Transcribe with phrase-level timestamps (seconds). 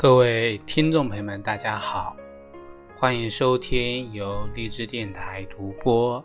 [0.00, 2.16] 各位听众朋友们，大家好，
[2.96, 6.24] 欢迎收听由荔枝电台独播、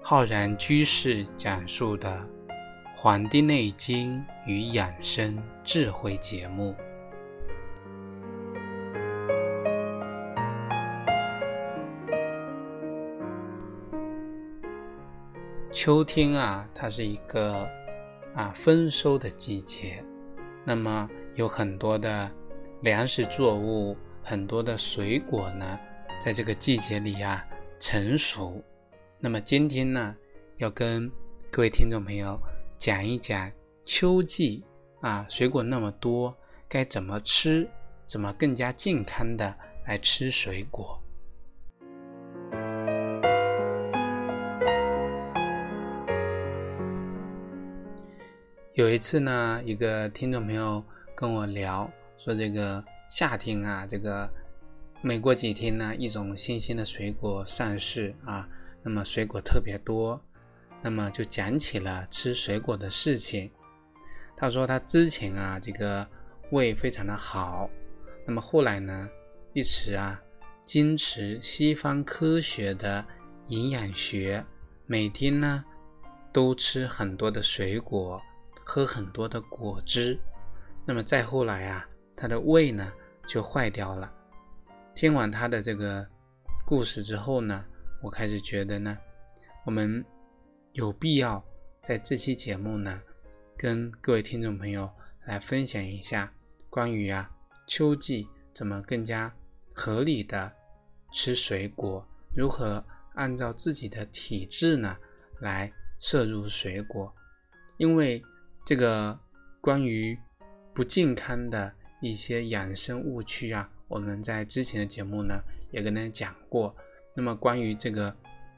[0.00, 2.08] 浩然居士讲述的
[2.94, 6.76] 《黄帝内经与养生智慧》节目。
[15.72, 17.68] 秋天啊，它是一个
[18.36, 20.04] 啊丰收的季节，
[20.64, 22.30] 那么有很多的。
[22.80, 25.78] 粮食作物很多的水果呢，
[26.20, 27.44] 在这个季节里啊
[27.80, 28.62] 成熟。
[29.18, 30.14] 那么今天呢，
[30.58, 31.10] 要跟
[31.50, 32.40] 各位听众朋友
[32.76, 33.50] 讲一讲
[33.84, 34.64] 秋季
[35.00, 36.32] 啊水果那么多，
[36.68, 37.68] 该怎么吃，
[38.06, 39.52] 怎么更加健康的
[39.84, 41.02] 来吃水果。
[48.74, 50.80] 有一次呢，一个听众朋友
[51.16, 51.90] 跟我聊。
[52.18, 54.28] 说这个夏天啊，这个
[55.00, 58.48] 每过几天呢，一种新鲜的水果上市啊，
[58.82, 60.20] 那么水果特别多，
[60.82, 63.48] 那么就讲起了吃水果的事情。
[64.36, 66.06] 他说他之前啊，这个
[66.50, 67.70] 胃非常的好，
[68.26, 69.08] 那么后来呢，
[69.52, 70.20] 一直啊
[70.64, 73.04] 坚持西方科学的
[73.46, 74.44] 营养学，
[74.86, 75.64] 每天呢
[76.32, 78.20] 都吃很多的水果，
[78.64, 80.18] 喝很多的果汁，
[80.84, 81.88] 那么再后来啊。
[82.20, 82.92] 他的胃呢
[83.28, 84.12] 就坏掉了。
[84.92, 86.04] 听完他的这个
[86.66, 87.64] 故事之后呢，
[88.02, 88.98] 我开始觉得呢，
[89.64, 90.04] 我们
[90.72, 91.42] 有必要
[91.80, 93.00] 在这期节目呢，
[93.56, 94.90] 跟各位听众朋友
[95.26, 96.32] 来分享一下
[96.68, 97.30] 关于啊
[97.68, 99.32] 秋季怎么更加
[99.72, 100.52] 合理的
[101.12, 102.04] 吃水果，
[102.34, 104.96] 如何按照自己的体质呢
[105.38, 107.14] 来摄入水果，
[107.76, 108.20] 因为
[108.64, 109.16] 这个
[109.60, 110.18] 关于
[110.74, 111.72] 不健康的。
[112.00, 116.74] 一些养生误区啊，我们在之前的节目呢也跟大家讲过。
[117.14, 118.14] 那么关于这个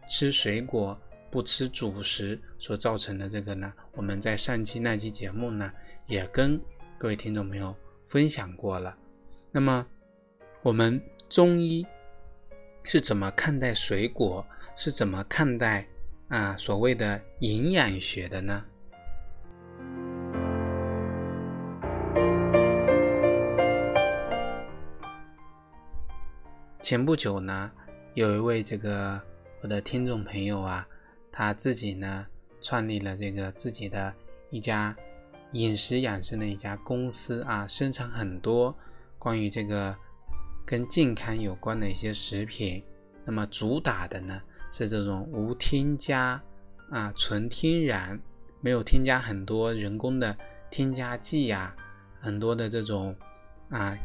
[0.09, 5.73] 吃水果不吃主食所造成的这个呢，我们在上期那期节目呢
[6.07, 6.61] 也跟
[6.99, 7.75] 各位听众朋友
[8.05, 8.97] 分享过了。
[9.51, 9.87] 那么
[10.63, 11.87] 我们中医
[12.85, 14.45] 是怎么看待水果？
[14.77, 15.87] 是怎么看待
[16.29, 18.65] 啊所谓的营养学的呢？
[26.91, 27.71] 前不久呢，
[28.15, 29.23] 有一位这个
[29.61, 30.85] 我的听众朋友啊，
[31.31, 32.27] 他自己呢
[32.61, 34.13] 创立了这个自己的
[34.51, 34.97] 一家
[35.53, 38.77] 饮食养生的一家公司啊，生产很多
[39.21, 39.97] 关于这个
[40.67, 42.83] 跟健康有关的一些食品。
[43.25, 44.43] 那么主打的呢
[44.73, 46.43] 是这种无添加
[46.91, 48.21] 啊，纯天然，
[48.61, 50.37] 没有添加很多人工的
[50.73, 51.73] 添加剂呀，
[52.21, 53.15] 很多的这种
[53.69, 53.97] 啊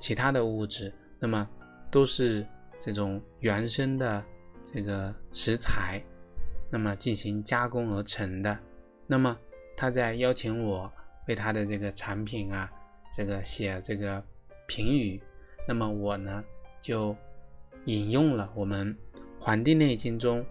[0.00, 0.90] 其他的物质。
[1.18, 1.46] 那么
[1.90, 2.46] 都是
[2.78, 4.24] 这种原生的
[4.62, 6.02] 这个食材，
[6.70, 8.58] 那么进行加工而成的。
[9.06, 9.36] 那么
[9.76, 10.92] 他在邀请我
[11.28, 12.70] 为他的这个产品啊，
[13.12, 14.22] 这个写这个
[14.66, 15.20] 评语。
[15.68, 16.44] 那么我呢
[16.80, 17.16] 就
[17.86, 18.94] 引用了我们
[19.40, 20.40] 《黄帝内经》中《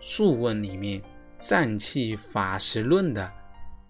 [0.00, 1.00] 素问》里面
[1.38, 3.30] 《脏器法实论》的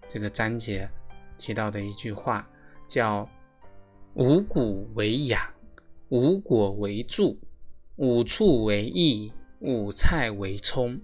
[0.07, 0.89] 这个章节
[1.37, 2.47] 提到的一句话，
[2.87, 3.27] 叫
[4.15, 5.41] “五谷为养”。
[6.11, 7.39] 五果为助，
[7.95, 10.99] 五畜为益，五菜为充，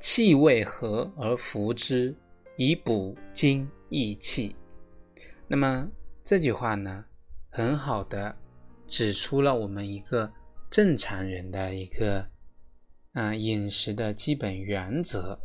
[0.00, 2.16] 气味和而服之，
[2.56, 4.56] 以补精益气。
[5.46, 5.90] 那么
[6.24, 7.04] 这句话呢，
[7.50, 8.34] 很好的
[8.88, 10.32] 指出了我们一个
[10.70, 12.26] 正常人的一个
[13.12, 15.38] 啊饮食的基本原则，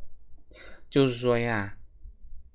[0.90, 1.78] 就是说呀，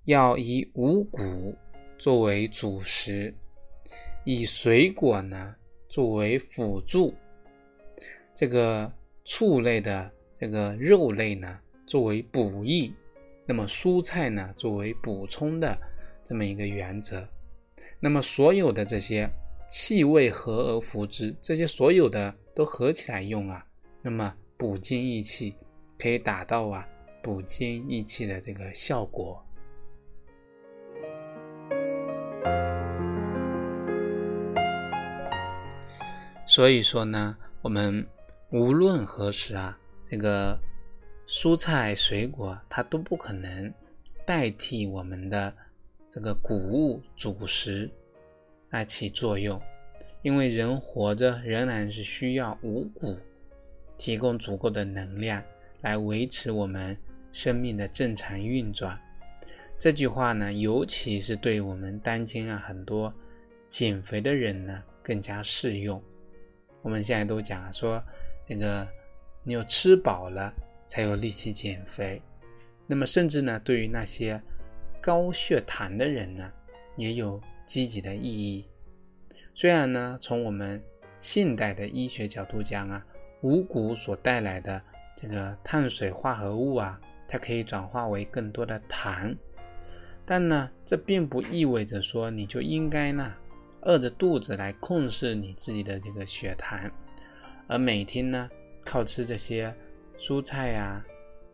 [0.06, 1.54] 要以五谷
[1.98, 3.34] 作为主食，
[4.24, 5.56] 以水果呢。
[5.94, 7.14] 作为辅助，
[8.34, 8.92] 这个
[9.24, 11.56] 畜类的这个肉类呢，
[11.86, 12.92] 作为补益，
[13.46, 15.78] 那么蔬菜呢，作为补充的
[16.24, 17.24] 这么一个原则。
[18.00, 19.30] 那么所有的这些
[19.68, 23.64] 气味合而服之，这些所有的都合起来用啊，
[24.02, 25.54] 那么补精益气，
[25.96, 26.84] 可以达到啊
[27.22, 29.40] 补精益气的这个效果。
[36.54, 38.06] 所以说呢，我们
[38.52, 39.76] 无论何时啊，
[40.08, 40.56] 这个
[41.26, 43.74] 蔬菜水果它都不可能
[44.24, 45.52] 代替我们的
[46.08, 47.90] 这个谷物主食
[48.70, 49.60] 来起作用，
[50.22, 53.16] 因为人活着仍然是需要五谷
[53.98, 55.42] 提供足够的能量
[55.80, 56.96] 来维持我们
[57.32, 58.96] 生命的正常运转。
[59.76, 63.12] 这句话呢，尤其是对我们当今啊很多
[63.68, 64.80] 减肥的人呢。
[65.02, 66.02] 更加适用。
[66.84, 68.00] 我们现在都讲说，
[68.46, 68.86] 这个
[69.42, 70.52] 你有吃饱了
[70.84, 72.20] 才有力气减肥。
[72.86, 74.38] 那么甚至呢，对于那些
[75.00, 76.52] 高血糖的人呢，
[76.94, 78.68] 也有积极的意义。
[79.54, 80.78] 虽然呢，从我们
[81.18, 83.02] 现代的医学角度讲啊，
[83.40, 84.78] 五谷所带来的
[85.16, 89.34] 这个碳水化合物啊，它可以转化为更多的糖，
[90.26, 93.32] 但呢，这并不意味着说你就应该呢
[93.84, 96.90] 饿着肚子来控制你自己的这个血糖，
[97.66, 98.48] 而每天呢
[98.84, 99.74] 靠吃这些
[100.18, 101.04] 蔬菜呀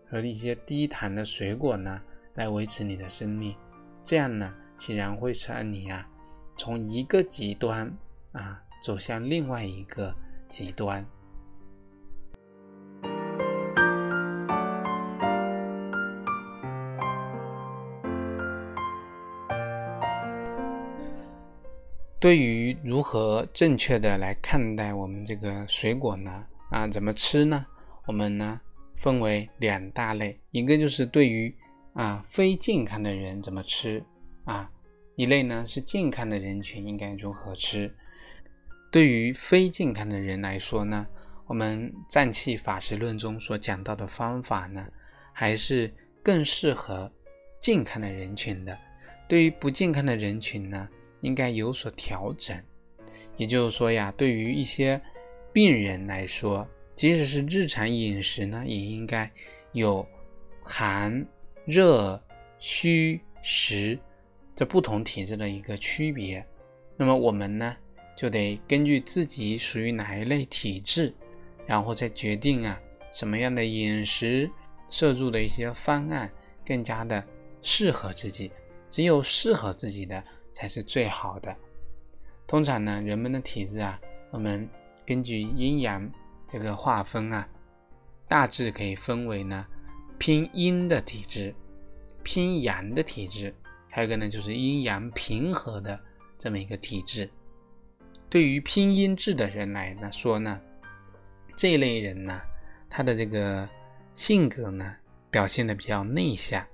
[0.08, 2.00] 和一些低糖的水果呢
[2.34, 3.54] 来维持你的生命，
[4.02, 6.08] 这样呢显然会使你啊。
[6.56, 7.90] 从一个极端
[8.32, 10.14] 啊走向另外一个
[10.48, 11.04] 极端。
[22.20, 26.44] 对于如何正确的来看待我们这个水果呢？
[26.68, 27.64] 啊，怎么吃呢？
[28.06, 28.60] 我们呢
[28.98, 31.52] 分为两大类，一个就是对于
[31.94, 34.04] 啊非健康的人怎么吃
[34.44, 34.70] 啊。
[35.16, 37.90] 一类呢是健康的人群应该如何吃？
[38.92, 41.06] 对于非健康的人来说呢，
[41.46, 44.86] 我们脏器法食论中所讲到的方法呢，
[45.32, 45.90] 还是
[46.22, 47.10] 更适合
[47.60, 48.76] 健康的人群的。
[49.26, 50.86] 对于不健康的人群呢，
[51.20, 52.56] 应该有所调整。
[53.36, 55.00] 也就是说呀，对于一些
[55.52, 59.30] 病人来说，即使是日常饮食呢，也应该
[59.72, 60.06] 有
[60.62, 61.26] 寒、
[61.64, 62.22] 热、
[62.58, 63.98] 虚、实。
[64.54, 66.44] 这不同体质的一个区别，
[66.96, 67.74] 那么我们呢
[68.14, 71.14] 就得根据自己属于哪一类体质，
[71.66, 72.78] 然后再决定啊
[73.10, 74.50] 什么样的饮食
[74.90, 76.30] 摄入的一些方案
[76.66, 77.24] 更加的
[77.62, 78.52] 适合自己。
[78.90, 80.22] 只有适合自己的
[80.52, 81.54] 才是最好的。
[82.46, 84.00] 通常呢，人们的体质啊，
[84.30, 84.68] 我们
[85.06, 86.10] 根据阴阳
[86.48, 87.48] 这个划分啊，
[88.28, 89.66] 大致可以分为呢
[90.18, 91.54] 偏阴的体质、
[92.22, 93.54] 偏阳的体质。
[93.90, 95.98] 还有一个呢，就是阴阳平和的
[96.38, 97.28] 这么一个体质。
[98.28, 100.60] 对于拼音质的人来呢说呢，
[101.56, 102.40] 这类人呢，
[102.88, 103.68] 他的这个
[104.14, 104.94] 性格呢，
[105.30, 106.64] 表现的比较内向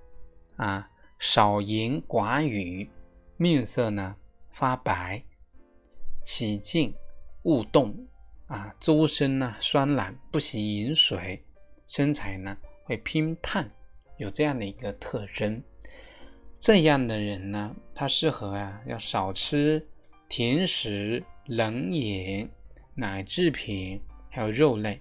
[0.57, 0.89] 啊，
[1.19, 2.89] 少言寡语，
[3.37, 4.17] 面色呢
[4.51, 5.23] 发白，
[6.25, 6.95] 喜静
[7.43, 7.95] 勿动
[8.47, 11.45] 啊，周身呢酸懒，不喜饮水，
[11.87, 13.67] 身材呢会偏胖，
[14.17, 15.63] 有这样的一个特征。
[16.59, 19.87] 这样的人呢，他适合啊，要少吃
[20.29, 22.49] 甜食、冷饮、
[22.95, 24.01] 奶制品，
[24.31, 25.01] 还有肉类，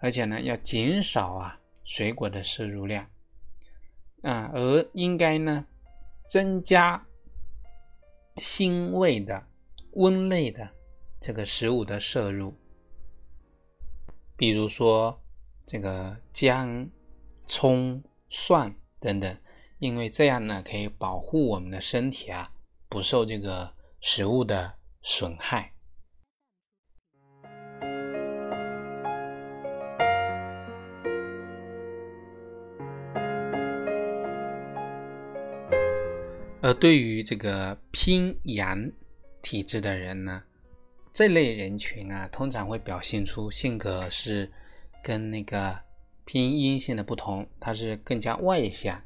[0.00, 3.06] 而且呢，要减少啊水果的摄入量
[4.22, 5.64] 啊，而应该呢，
[6.28, 7.06] 增加
[8.36, 9.46] 辛味的、
[9.92, 10.70] 温类的
[11.20, 12.54] 这个食物的摄入，
[14.36, 15.22] 比如说
[15.66, 16.88] 这个姜、
[17.46, 19.36] 葱、蒜等等。
[19.78, 22.52] 因为这样呢，可以保护我们的身体啊，
[22.88, 25.74] 不受这个食物的损害。
[36.72, 38.90] 对于这个偏阳
[39.40, 40.42] 体质的人呢，
[41.12, 44.50] 这类人群啊，通常会表现出性格是
[45.02, 45.78] 跟那个
[46.24, 49.02] 偏阴性的不同，他是更加外向。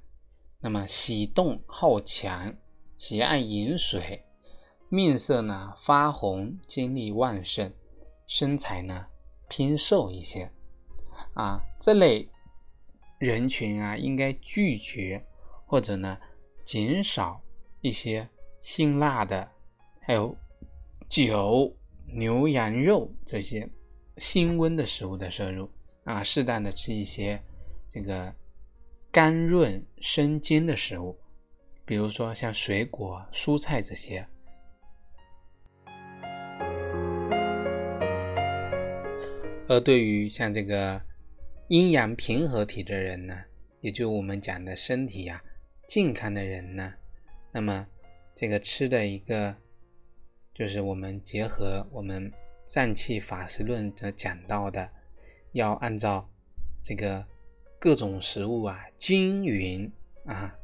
[0.61, 2.55] 那么喜动好强，
[2.97, 4.25] 喜爱饮水，
[4.89, 7.73] 面色呢发红，精力旺盛，
[8.27, 9.07] 身材呢
[9.49, 10.51] 偏瘦一些
[11.35, 11.63] 啊。
[11.81, 12.29] 这类
[13.19, 15.25] 人群啊，应该拒绝
[15.67, 16.19] 或者呢
[16.65, 17.41] 减少
[17.81, 18.29] 一些
[18.61, 19.51] 辛辣的，
[20.01, 20.37] 还有
[21.09, 21.77] 酒、
[22.13, 23.69] 牛羊肉这些
[24.19, 25.71] 辛温的食物的摄入
[26.05, 27.43] 啊，适当的吃一些
[27.91, 28.35] 这个。
[29.13, 31.19] 甘润生津的食物，
[31.87, 34.27] 比如说像水果、蔬菜这些。
[39.67, 41.01] 而对于像这个
[41.69, 43.35] 阴阳平和体的人呢，
[43.81, 45.43] 也就我们讲的身体呀
[45.89, 46.93] 健康的人呢，
[47.57, 47.87] 那么
[48.35, 49.57] 这个吃的一个，
[50.53, 52.31] 就是我们结合我们
[52.67, 54.91] 脏器法师论则讲到的，
[55.53, 56.29] 要按照
[56.85, 57.27] 这个。
[57.79, 59.93] 各种食物啊，均匀
[60.25, 60.57] 啊、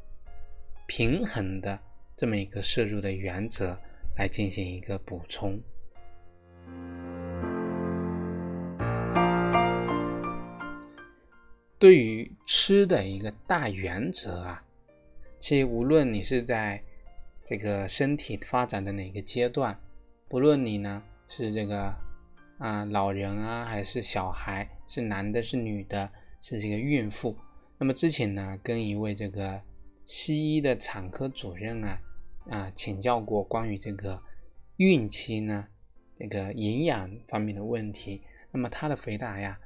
[0.86, 1.78] 平衡的
[2.16, 3.78] 这么一个摄入的原则
[4.16, 5.60] 来进行一个补充。
[11.78, 14.64] 对于吃的一个大原则啊，
[15.42, 16.80] 其实无论你是在
[17.42, 19.76] 这个身体发展的哪个阶段，
[20.28, 21.92] 不论你呢是这个
[22.58, 26.08] 啊老人啊，还是小孩，是男的，是女的，
[26.40, 27.36] 是这个孕妇。
[27.76, 29.60] 那么之前呢，跟一位这个
[30.06, 32.00] 西医的产科主任啊
[32.48, 34.22] 啊请教过关于这个
[34.76, 35.66] 孕期呢
[36.16, 38.22] 这个营养方面的问题。
[38.52, 39.58] 那么他的回答呀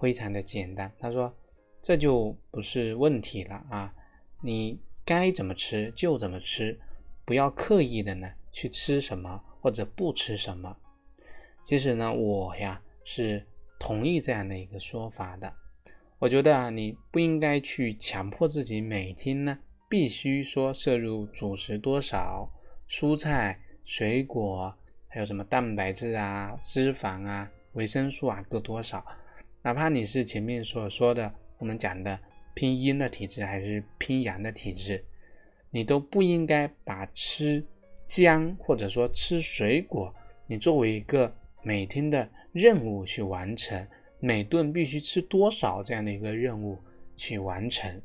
[0.00, 1.32] 非常的简单，他说
[1.80, 3.94] 这就不是问题了啊，
[4.42, 6.78] 你该怎么吃就怎么吃，
[7.24, 10.76] 不要刻意的呢去吃什么或者不吃什么。
[11.62, 13.46] 其实呢，我呀是
[13.78, 15.52] 同意这样的一个说法的。
[16.18, 22.50] 我觉得啊，你不应该去强迫自己每天呢必须说摄入主食多少，
[22.88, 24.74] 蔬菜、水果，
[25.08, 29.04] 还有什么蛋白质啊、脂肪啊、维生素啊各多少。
[29.62, 32.18] 哪怕你是前面所说的我们讲的
[32.54, 35.04] 偏阴的体质，还是偏阳的体质，
[35.70, 37.64] 你都不应该把吃
[38.06, 40.14] 姜或者说吃水果，
[40.46, 43.86] 你作为一个每天的任务去完成。
[44.22, 46.78] 每顿必须吃多少这样的一个任务
[47.16, 48.02] 去完成，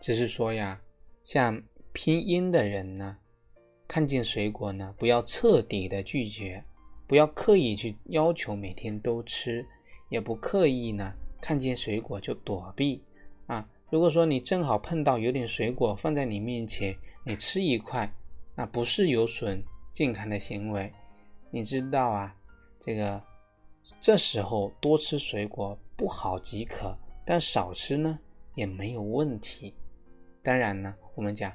[0.00, 0.80] 只是说呀，
[1.22, 1.62] 像
[1.92, 3.18] 拼音的人呢，
[3.90, 6.64] 看见水果呢，不要彻底的拒绝，
[7.08, 9.66] 不要刻意去要求每天都吃，
[10.08, 13.02] 也不刻意呢看见水果就躲避
[13.48, 13.68] 啊。
[13.90, 18.14] 如果说你正好碰到有点水果放在你面前，你吃一块，
[18.54, 20.92] 那不是有损健康的行为。
[21.50, 22.36] 你知道啊，
[22.78, 23.20] 这个
[23.98, 28.20] 这时候多吃水果不好即可，但少吃呢
[28.54, 29.74] 也没有问题。
[30.44, 31.52] 当然呢，我们讲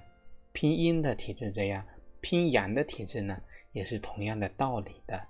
[0.52, 1.86] 拼音的体质这样，
[2.26, 3.40] 偏阳的体质呢
[3.72, 5.22] 也是同样的道理的。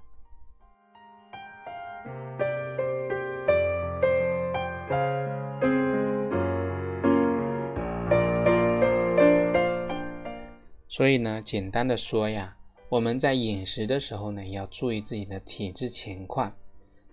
[10.88, 12.56] 所以呢，简单的说呀，
[12.88, 16.56] 我们在饮食的时候呢，要注意自己的体质情况。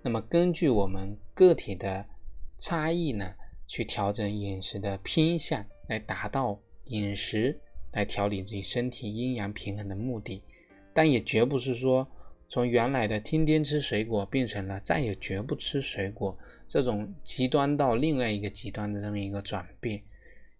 [0.00, 2.06] 那么根据我们个体的
[2.56, 3.34] 差异呢，
[3.66, 7.60] 去调整饮食的偏向，来达到饮食
[7.92, 10.42] 来调理自己身体阴阳平衡的目的。
[10.92, 12.06] 但也绝不是说
[12.48, 16.36] 从原来的天天吃水果变成了再也绝不吃水果
[16.68, 20.02] 这种极端到另外一个极端的这么一个转变。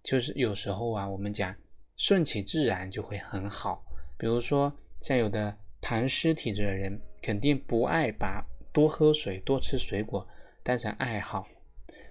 [0.02, 1.54] 就是有时候啊，我们讲。
[1.94, 3.84] 顺其自然就会很好。
[4.18, 10.26] 比如说，像有的痰湿体质的人，肯定不爱把多喝水、多吃水果
[10.64, 11.46] 当成爱好。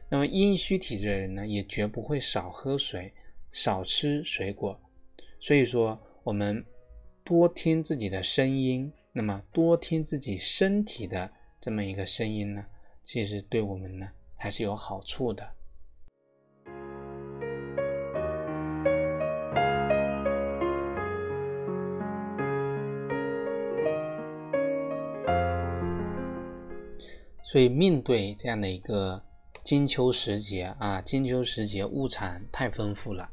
[0.07, 3.11] 那么阴虚体质的人呢，也绝不会少喝水、
[3.51, 4.79] 少吃水果。
[5.43, 6.63] 所以说，我们
[7.24, 12.63] 多听自己的声音，那么多听自己身体的这么一个声音呢，
[13.01, 14.07] 其实对我们呢
[14.38, 15.51] 还是有好处的。
[27.43, 29.25] 所以，面对这样的一个
[29.63, 33.29] 金秋时节啊，金秋时节物产太丰富了。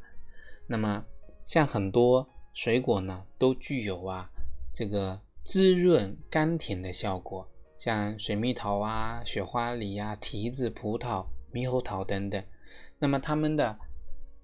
[0.65, 1.05] 那么，
[1.49, 4.29] 像很多水果呢，都具有啊
[4.71, 12.43] 这个滋润甘甜的效果，像水蜜桃啊、雪花梨啊、提子、葡萄、猕猴桃等等。
[12.99, 13.79] 那么，它们的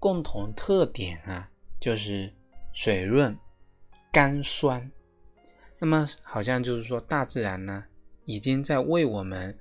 [0.00, 1.48] 共同特点啊，
[1.78, 2.34] 就是
[2.72, 3.38] 水润、
[4.10, 4.90] 甘酸。
[5.78, 7.84] 那么，好像就是说，大自然呢，
[8.24, 9.56] 已经在为我们。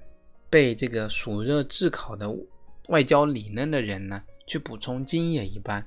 [0.48, 2.34] 被这个暑热炙烤的
[2.88, 5.86] 外焦里嫩的人呢，去补充津液一般，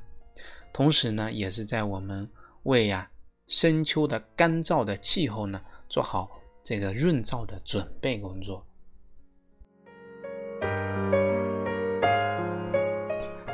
[0.73, 2.29] 同时呢，也是在我们
[2.65, 3.11] 为呀
[3.47, 6.31] 深秋的干燥的气候呢，做好
[6.63, 8.65] 这个润燥的准备工作。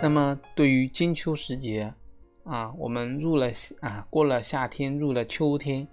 [0.03, 1.95] 那么，对于金秋时节
[2.45, 5.89] 啊，我们入了啊，过了夏天，入了秋天，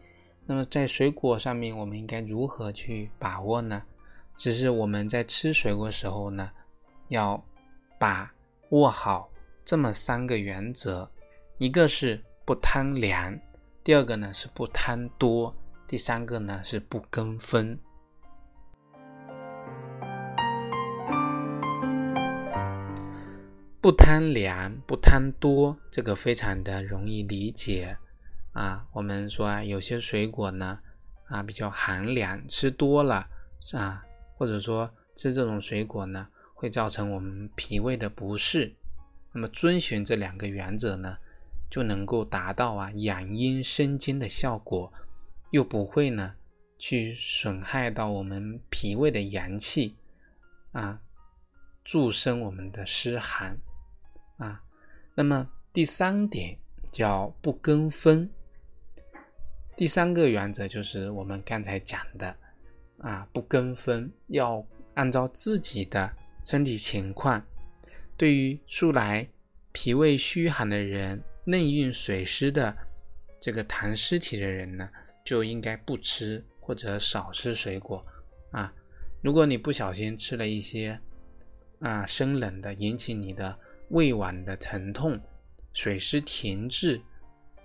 [0.45, 3.81] 那么在水果上面，我们应该如何去把握呢？
[4.35, 6.51] 只是我们在吃水果时候呢，
[7.07, 7.41] 要
[7.97, 8.33] 把
[8.71, 9.30] 握好
[9.71, 11.09] 这么三个原则：
[11.57, 13.39] 一个是不贪凉，
[13.85, 15.55] 第二个呢是不贪多，
[15.87, 17.79] 第三个呢是不跟风。
[23.79, 27.95] 不贪凉，不贪多，这个非常的容易理解
[28.51, 28.85] 啊。
[28.91, 30.79] 我们说啊，有些水果呢
[31.29, 33.25] 啊比较寒凉，吃多了
[33.71, 34.03] 啊。
[34.35, 38.75] 或者说吃这种水果呢，会造成我们脾胃的不适。
[39.33, 41.17] 那么遵循这两个原则呢，
[41.69, 44.91] 就能够达到啊养阴生津的效果，
[45.51, 46.35] 又不会呢
[46.77, 49.95] 去损害到我们脾胃的阳气
[50.73, 51.01] 啊，
[51.83, 53.57] 助生我们的湿寒
[54.37, 54.61] 啊。
[55.15, 56.57] 那么第三点
[56.91, 58.29] 叫不跟风。
[59.77, 62.35] 第三个原则就是我们刚才讲的
[62.99, 66.11] 啊，不跟风，要按照自己的
[66.43, 67.41] 身体情况。
[68.21, 69.27] 对于素来
[69.71, 72.77] 脾胃虚寒的人、内蕴水湿的
[73.39, 74.87] 这个痰湿体的人呢，
[75.25, 78.05] 就应该不吃或者少吃水果
[78.51, 78.71] 啊。
[79.23, 81.01] 如果你不小心吃了一些
[81.79, 83.57] 啊生冷的，引起你的
[83.89, 85.19] 胃脘的疼痛、
[85.73, 87.01] 水湿停滞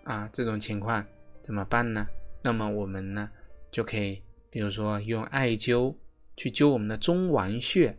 [0.04, 1.06] 啊这种情况
[1.42, 2.08] 怎么办呢？
[2.40, 3.30] 那么我们呢
[3.70, 5.94] 就可以，比如说用艾灸
[6.34, 7.94] 去灸我们的中脘穴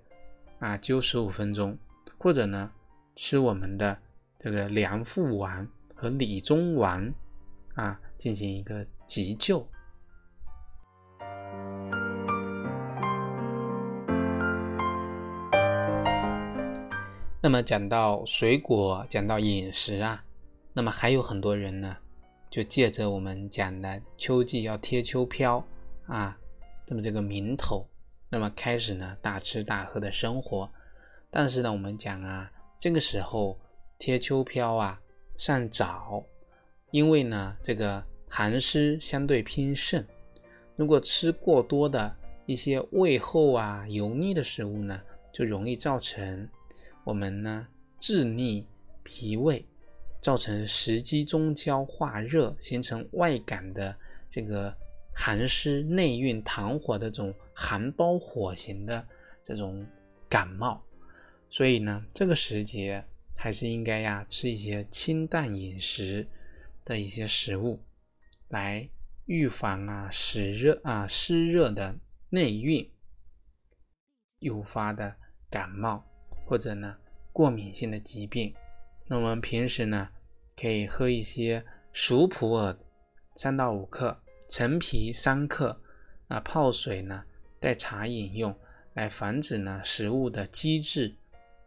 [0.57, 1.77] 啊，灸十五分钟。
[2.17, 2.71] 或者呢，
[3.15, 3.97] 吃我们的
[4.39, 7.13] 这个凉附丸和理中丸
[7.75, 9.65] 啊，进行一个急救。
[17.39, 20.23] 那么讲到水果，讲到饮食啊，
[20.73, 21.95] 那么还有很多人呢，
[22.49, 25.63] 就借着我们讲的秋季要贴秋膘
[26.07, 26.37] 啊，
[26.85, 27.87] 这么这个名头，
[28.29, 30.69] 那么开始呢大吃大喝的生活。
[31.29, 33.59] 但是呢，我们讲啊，这个时候
[33.99, 34.99] 贴秋膘啊
[35.35, 36.23] 尚早，
[36.91, 40.03] 因为呢这个寒湿相对偏盛，
[40.75, 42.15] 如果吃过多的
[42.45, 45.01] 一些味厚啊油腻的食物呢，
[45.33, 46.47] 就容易造成
[47.03, 47.67] 我们呢
[47.99, 48.65] 滞腻
[49.03, 49.65] 脾胃，
[50.21, 53.95] 造成食积中焦化热，形成外感的
[54.29, 54.73] 这个
[55.13, 59.05] 寒湿内蕴痰火的这种寒包火型的
[59.43, 59.85] 这种
[60.29, 60.81] 感冒。
[61.49, 63.05] 所以呢，这个时节
[63.35, 66.27] 还是应该呀吃一些清淡饮食
[66.83, 67.81] 的一些食物，
[68.49, 68.89] 来
[69.25, 71.95] 预防啊湿热啊湿热的
[72.29, 72.89] 内蕴
[74.39, 75.15] 诱发的
[75.49, 76.03] 感冒
[76.45, 76.97] 或者呢
[77.31, 78.53] 过敏性的疾病。
[79.05, 80.09] 那我们平时呢
[80.55, 82.77] 可以喝一些熟普洱
[83.35, 85.81] 三到五克，陈皮三克，
[86.27, 87.23] 啊泡水呢
[87.59, 88.53] 代茶饮用，
[88.93, 91.15] 来防止呢食物的积滞。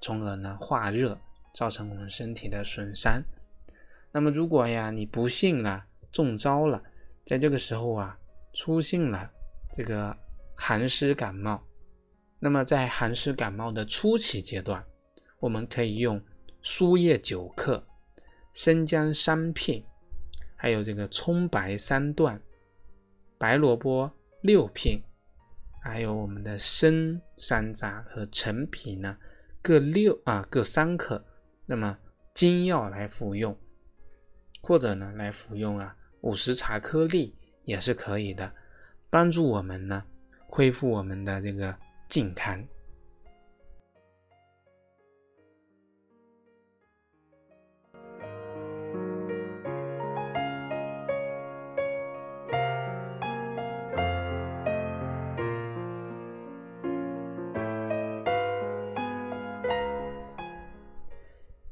[0.00, 1.20] 从而呢化热，
[1.54, 3.22] 造成我们身体的损伤。
[4.12, 6.82] 那么如果呀你不幸啊中招了，
[7.24, 8.18] 在这个时候啊
[8.54, 9.30] 出现了
[9.72, 10.16] 这个
[10.56, 11.62] 寒湿感冒，
[12.38, 14.84] 那么在寒湿感冒的初期阶段，
[15.38, 16.20] 我们可以用
[16.62, 17.86] 苏叶九克、
[18.52, 19.82] 生姜三片，
[20.56, 22.40] 还有这个葱白三段、
[23.38, 24.10] 白萝卜
[24.42, 25.00] 六片，
[25.82, 29.16] 还有我们的生山楂和陈皮呢。
[29.62, 31.24] 各六啊，各三克，
[31.66, 31.98] 那么
[32.34, 33.56] 精药来服用，
[34.62, 38.50] 或者呢来服用啊五十茶颗粒也是可以的，
[39.10, 40.02] 帮助我们呢
[40.46, 41.74] 恢复我们的这个
[42.08, 42.66] 健康。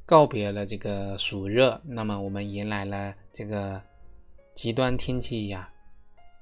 [0.08, 3.78] 告别了这个暑热，那么我们迎来了这个
[4.54, 5.70] 极端天气呀，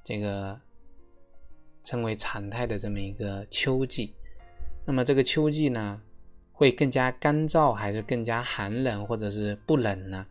[0.05, 0.57] 这个
[1.83, 4.15] 称为常态的这么一个秋季。
[4.85, 6.01] 那么这个秋季呢，
[6.53, 10.25] 会更加干燥，还是更加寒冷，或者是不冷呢？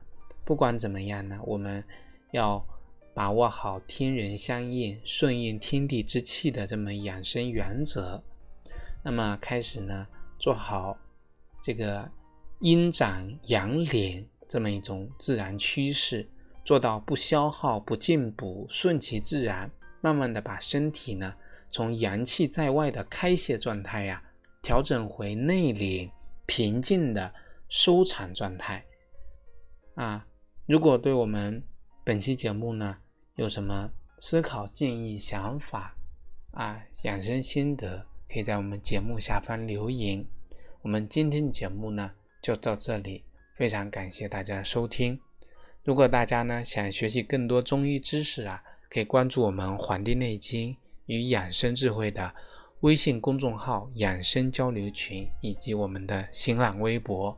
[0.46, 1.84] 不管怎么样呢，我们
[2.32, 2.66] 要
[3.14, 8.24] 把握好天人相应、顺应天地之气的这么养生原则。
[9.04, 10.08] 那么开始呢，
[10.40, 10.98] 做好
[11.62, 12.10] 这个。
[12.60, 16.28] 阴长阳敛这么一种自然趋势，
[16.64, 19.70] 做到不消耗、不进补，顺其自然，
[20.02, 21.36] 慢慢的把身体呢
[21.70, 24.24] 从阳气在外的开泄状态呀，
[24.62, 26.10] 调整回内敛
[26.46, 27.34] 平静的
[27.68, 28.86] 收藏状态。
[29.96, 30.26] 啊，
[30.66, 31.62] 如果对我们
[32.04, 32.98] 本期节目呢
[33.36, 35.96] 有什么思考、建议、想法
[36.52, 40.26] 啊，养生心得，可以在我们节目下方留言。
[40.82, 42.12] 我们今天的节目呢。
[42.46, 43.24] 就到这里，
[43.56, 45.20] 非常感谢大家收听。
[45.84, 50.78] 如果大家呢想学习更多中医知识啊，可以关注我们《黄帝内经
[51.08, 52.32] 与养生智慧》的
[52.82, 57.36] 微信公众号、养生交流群以及我们的新浪微博。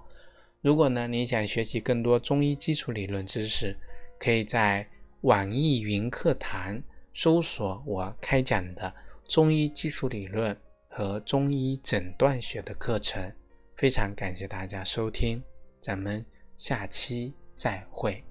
[0.59, 3.77] 如果呢你想学习更多中医基础理论知识，
[4.19, 4.85] 可以在
[5.21, 8.93] 网易云课堂搜索我开讲的
[9.23, 13.31] 中医基础理论和中医诊断学的课程。
[13.77, 15.39] 非常感谢大家收听，
[15.79, 16.25] 咱们
[16.57, 18.26] 下期再会。